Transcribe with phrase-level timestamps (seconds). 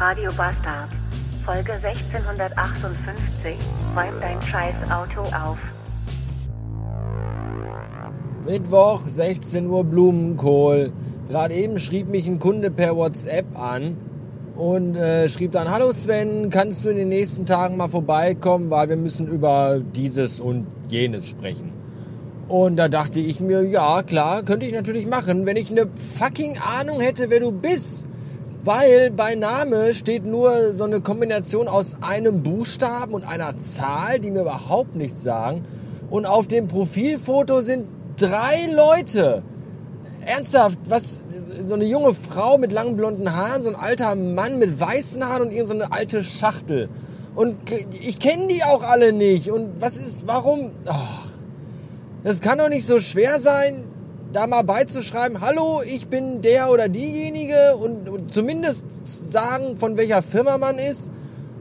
[0.00, 0.88] Radio Bastard.
[1.44, 3.54] Folge 1658.
[3.94, 5.58] Räum dein scheiß Auto auf.
[8.46, 10.90] Mittwoch, 16 Uhr Blumenkohl.
[11.28, 13.98] Gerade eben schrieb mich ein Kunde per WhatsApp an
[14.54, 18.88] und äh, schrieb dann, hallo Sven, kannst du in den nächsten Tagen mal vorbeikommen, weil
[18.88, 21.74] wir müssen über dieses und jenes sprechen.
[22.48, 26.56] Und da dachte ich mir, ja klar, könnte ich natürlich machen, wenn ich eine fucking
[26.56, 28.08] Ahnung hätte, wer du bist.
[28.62, 34.30] Weil bei Name steht nur so eine Kombination aus einem Buchstaben und einer Zahl, die
[34.30, 35.64] mir überhaupt nichts sagen.
[36.10, 37.86] Und auf dem Profilfoto sind
[38.16, 39.42] drei Leute.
[40.26, 41.24] Ernsthaft, was,
[41.64, 45.42] so eine junge Frau mit langen blonden Haaren, so ein alter Mann mit weißen Haaren
[45.44, 46.90] und irgendeine so alte Schachtel.
[47.34, 47.56] Und
[47.92, 49.50] ich kenne die auch alle nicht.
[49.50, 50.72] Und was ist, warum?
[50.86, 51.28] Ach,
[52.22, 53.84] das kann doch nicht so schwer sein,
[54.32, 60.22] da mal beizuschreiben, hallo, ich bin der oder diejenige und, und zumindest sagen, von welcher
[60.22, 61.10] Firma man ist.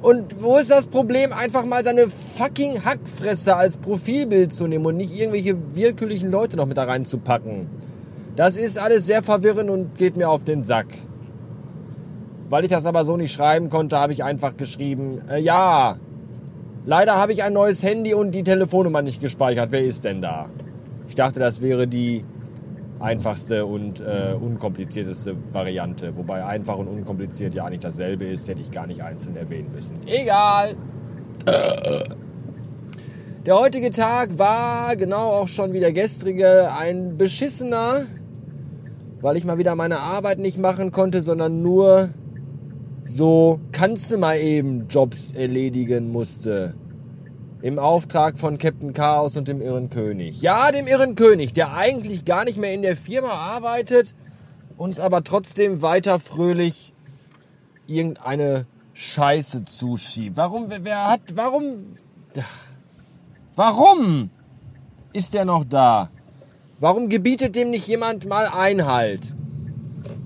[0.00, 4.96] Und wo ist das Problem, einfach mal seine fucking Hackfresse als Profilbild zu nehmen und
[4.96, 7.68] nicht irgendwelche willkürlichen Leute noch mit da reinzupacken?
[8.34, 10.88] Das ist alles sehr verwirrend und geht mir auf den Sack.
[12.48, 15.96] Weil ich das aber so nicht schreiben konnte, habe ich einfach geschrieben, äh, ja,
[16.84, 19.70] leider habe ich ein neues Handy und die Telefonnummer nicht gespeichert.
[19.70, 20.50] Wer ist denn da?
[21.08, 22.24] Ich dachte, das wäre die
[23.02, 26.16] einfachste und äh, unkomplizierteste Variante.
[26.16, 29.96] Wobei einfach und unkompliziert ja nicht dasselbe ist, hätte ich gar nicht einzeln erwähnen müssen.
[30.06, 30.76] Egal.
[33.44, 38.06] Der heutige Tag war, genau auch schon wie der gestrige, ein beschissener,
[39.20, 42.10] weil ich mal wieder meine Arbeit nicht machen konnte, sondern nur
[43.04, 46.74] so kannst du mal eben Jobs erledigen musste.
[47.62, 50.42] Im Auftrag von Captain Chaos und dem Irren König.
[50.42, 54.16] Ja, dem Irren König, der eigentlich gar nicht mehr in der Firma arbeitet,
[54.76, 56.92] uns aber trotzdem weiter fröhlich
[57.86, 60.36] irgendeine Scheiße zuschiebt.
[60.36, 61.86] Warum, wer, hat, warum,
[63.54, 64.30] warum
[65.12, 66.10] ist der noch da?
[66.80, 69.34] Warum gebietet dem nicht jemand mal Einhalt?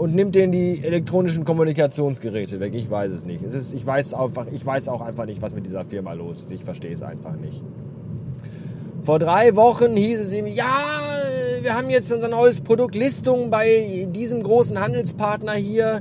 [0.00, 2.72] Und nimmt denen die elektronischen Kommunikationsgeräte weg.
[2.74, 3.44] Ich weiß es nicht.
[3.44, 6.40] Es ist, ich, weiß einfach, ich weiß auch einfach nicht, was mit dieser Firma los
[6.40, 6.54] ist.
[6.54, 7.62] Ich verstehe es einfach nicht.
[9.02, 10.64] Vor drei Wochen hieß es ihm, ja,
[11.60, 16.00] wir haben jetzt für unser neues Produkt Listung bei diesem großen Handelspartner hier.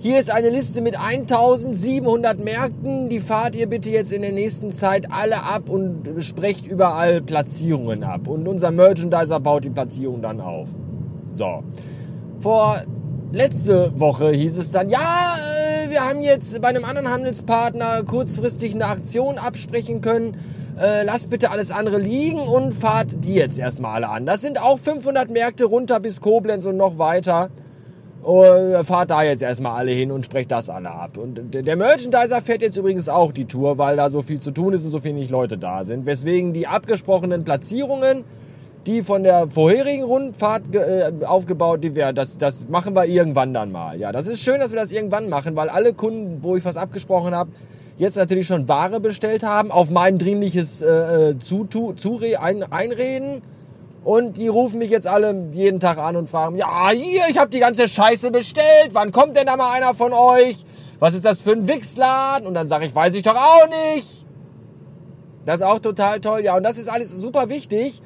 [0.00, 3.08] Hier ist eine Liste mit 1700 Märkten.
[3.08, 8.02] Die fahrt ihr bitte jetzt in der nächsten Zeit alle ab und sprecht überall Platzierungen
[8.02, 8.26] ab.
[8.26, 10.68] Und unser Merchandiser baut die Platzierung dann auf.
[11.30, 11.62] So.
[12.40, 12.76] Vor
[13.32, 18.74] letzte Woche hieß es dann, ja, äh, wir haben jetzt bei einem anderen Handelspartner kurzfristig
[18.74, 20.36] eine Aktion absprechen können.
[20.80, 24.26] Äh, lasst bitte alles andere liegen und fahrt die jetzt erstmal alle an.
[24.26, 27.50] Das sind auch 500 Märkte runter bis Koblenz und noch weiter.
[28.22, 31.16] Uh, fahrt da jetzt erstmal alle hin und sprecht das alle ab.
[31.16, 34.74] Und der Merchandiser fährt jetzt übrigens auch die Tour, weil da so viel zu tun
[34.74, 36.04] ist und so wenig Leute da sind.
[36.04, 38.24] Weswegen die abgesprochenen Platzierungen
[38.86, 43.70] die von der vorherigen Rundfahrt äh, aufgebaut, die wir, das, das machen wir irgendwann dann
[43.70, 43.98] mal.
[43.98, 46.76] Ja, das ist schön, dass wir das irgendwann machen, weil alle Kunden, wo ich was
[46.76, 47.50] abgesprochen habe,
[47.98, 53.42] jetzt natürlich schon Ware bestellt haben, auf mein dringliches äh, äh Zure zu, ein, Einreden.
[54.02, 57.50] Und die rufen mich jetzt alle jeden Tag an und fragen, ja, hier, ich habe
[57.50, 60.64] die ganze Scheiße bestellt, wann kommt denn da mal einer von euch?
[60.98, 62.46] Was ist das für ein Wichsladen?
[62.46, 64.26] Und dann sage ich, weiß ich doch auch nicht.
[65.44, 66.56] Das ist auch total toll, ja.
[66.56, 68.00] Und das ist alles super wichtig.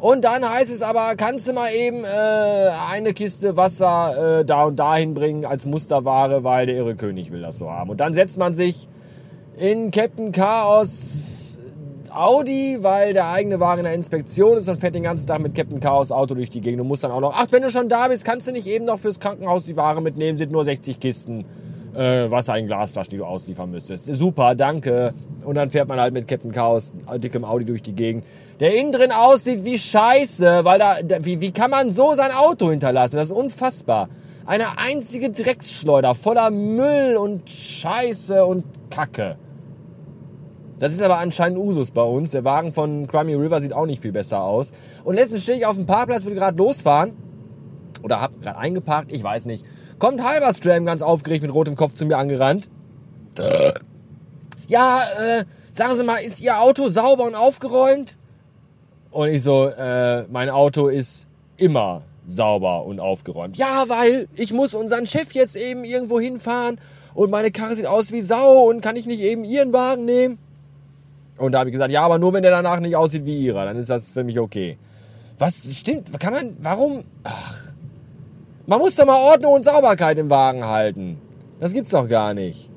[0.00, 4.64] Und dann heißt es aber, kannst du mal eben äh, eine Kiste Wasser äh, da
[4.64, 7.90] und dahin bringen als Musterware, weil der irre König will das so haben.
[7.90, 8.88] Und dann setzt man sich
[9.56, 11.58] in Captain Chaos
[12.10, 15.56] Audi, weil der eigene Wagen in der Inspektion ist und fährt den ganzen Tag mit
[15.56, 17.88] Captain Chaos Auto durch die Gegend und muss dann auch noch, ach, wenn du schon
[17.88, 21.00] da bist, kannst du nicht eben noch fürs Krankenhaus die Ware mitnehmen, sind nur 60
[21.00, 21.44] Kisten
[21.98, 24.04] äh, Wasser in Glasflaschen, die du ausliefern müsstest.
[24.04, 25.12] Super, danke.
[25.44, 28.24] Und dann fährt man halt mit Captain Chaos dickem Audi durch die Gegend.
[28.60, 32.70] Der innen drin aussieht wie Scheiße, weil da, wie, wie kann man so sein Auto
[32.70, 33.16] hinterlassen?
[33.16, 34.08] Das ist unfassbar.
[34.46, 39.36] Eine einzige Drecksschleuder voller Müll und Scheiße und Kacke.
[40.78, 42.30] Das ist aber anscheinend Usus bei uns.
[42.30, 44.72] Der Wagen von Crimey River sieht auch nicht viel besser aus.
[45.02, 47.12] Und letztens stehe ich auf dem Parkplatz, will gerade losfahren.
[48.02, 49.64] Oder hab gerade eingeparkt, ich weiß nicht.
[49.98, 52.68] Kommt Halberstram ganz aufgeregt mit rotem Kopf zu mir angerannt.
[54.68, 58.16] Ja, äh, sagen Sie mal, ist Ihr Auto sauber und aufgeräumt?
[59.10, 63.56] Und ich so, äh, mein Auto ist immer sauber und aufgeräumt.
[63.56, 66.78] Ja, weil ich muss unseren Chef jetzt eben irgendwo hinfahren
[67.14, 70.38] und meine Karre sieht aus wie Sau und kann ich nicht eben Ihren Wagen nehmen?
[71.38, 73.64] Und da habe ich gesagt, ja, aber nur wenn der danach nicht aussieht wie Ihrer,
[73.64, 74.76] dann ist das für mich okay.
[75.38, 76.18] Was stimmt?
[76.20, 77.04] Kann man, warum?
[77.24, 77.47] Ach,
[78.68, 81.18] man muss doch mal Ordnung und Sauberkeit im Wagen halten.
[81.58, 82.70] Das gibt's doch gar nicht.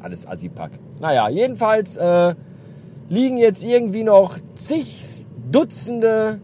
[0.00, 0.72] Alles Assipack.
[1.00, 2.34] Naja, jedenfalls äh,
[3.08, 5.10] liegen jetzt irgendwie noch zig
[5.50, 6.40] Dutzende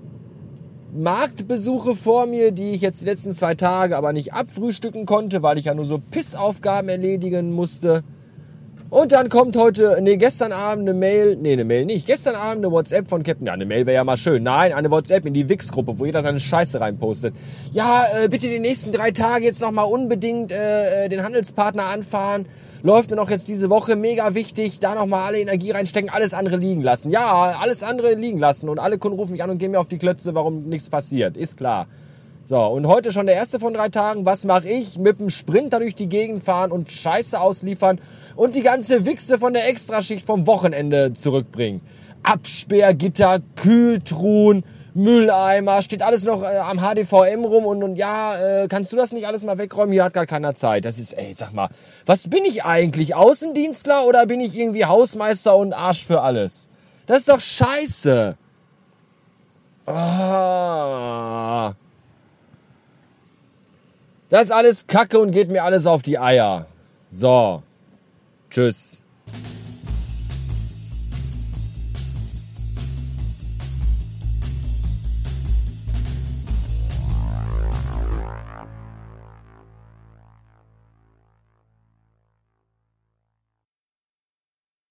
[0.92, 5.58] Marktbesuche vor mir, die ich jetzt die letzten zwei Tage aber nicht abfrühstücken konnte, weil
[5.58, 8.02] ich ja nur so Pissaufgaben erledigen musste.
[8.90, 12.64] Und dann kommt heute, nee, gestern Abend eine Mail, nee, eine Mail nicht, gestern Abend
[12.64, 14.42] eine WhatsApp von Captain, ja, eine Mail wäre ja mal schön.
[14.42, 17.32] Nein, eine WhatsApp in die Wix-Gruppe, wo jeder seine Scheiße reinpostet.
[17.70, 22.46] Ja, äh, bitte die nächsten drei Tage jetzt nochmal unbedingt äh, den Handelspartner anfahren.
[22.82, 26.56] Läuft mir noch jetzt diese Woche, mega wichtig, da nochmal alle Energie reinstecken, alles andere
[26.56, 27.10] liegen lassen.
[27.10, 29.88] Ja, alles andere liegen lassen und alle Kunden rufen mich an und gehen mir auf
[29.88, 31.36] die Klötze, warum nichts passiert.
[31.36, 31.86] Ist klar.
[32.50, 34.26] So, und heute schon der erste von drei Tagen.
[34.26, 34.98] Was mache ich?
[34.98, 38.00] Mit dem Sprinter durch die Gegend fahren und Scheiße ausliefern
[38.34, 41.80] und die ganze Wichse von der Extraschicht vom Wochenende zurückbringen.
[42.24, 44.64] Absperrgitter, Kühltruhen,
[44.94, 49.12] Mülleimer, steht alles noch äh, am HDVM rum und, und ja, äh, kannst du das
[49.12, 49.92] nicht alles mal wegräumen?
[49.92, 50.84] Hier hat gar keiner Zeit.
[50.84, 51.68] Das ist, ey, sag mal,
[52.04, 53.14] was bin ich eigentlich?
[53.14, 56.66] Außendienstler oder bin ich irgendwie Hausmeister und Arsch für alles?
[57.06, 58.36] Das ist doch scheiße.
[59.86, 60.59] Ah.
[64.30, 66.66] Das ist alles Kacke und geht mir alles auf die Eier.
[67.08, 67.62] So.
[68.48, 69.02] Tschüss.